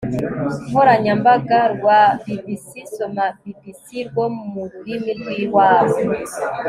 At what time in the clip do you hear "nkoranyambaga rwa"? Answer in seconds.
0.69-1.99